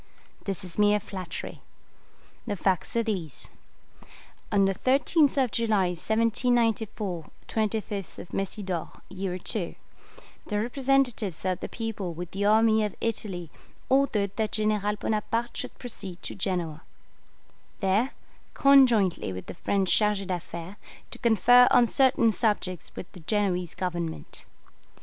This 0.45 0.63
is 0.63 0.79
mere 0.79 0.99
flattery. 0.99 1.61
The 2.47 2.55
facts 2.55 2.95
are 2.95 3.03
these: 3.03 3.51
On 4.51 4.65
the 4.65 4.73
13th 4.73 5.37
of 5.37 5.51
July 5.51 5.89
1794 5.89 7.29
(25th 7.47 8.33
Messidor, 8.33 8.89
year 9.09 9.35
II), 9.55 9.77
the 10.47 10.59
representatives 10.59 11.45
of 11.45 11.59
the 11.59 11.69
people 11.69 12.13
with 12.15 12.31
the 12.31 12.45
army 12.45 12.83
of 12.83 12.95
Italy 12.99 13.51
ordered 13.89 14.35
that 14.37 14.53
General 14.53 14.95
Bonaparte 14.95 15.55
should 15.55 15.77
proceed 15.77 16.23
to 16.23 16.33
Genoa, 16.33 16.81
there, 17.79 18.13
conjointly 18.55 19.31
with 19.31 19.45
the 19.45 19.53
French 19.53 19.91
'chargé 19.91 20.25
d'affaires', 20.25 20.77
to 21.11 21.19
confer 21.19 21.67
on 21.69 21.85
certain 21.85 22.31
subjects 22.31 22.91
with 22.95 23.11
the 23.11 23.19
Genoese 23.19 23.75
Government. 23.75 24.45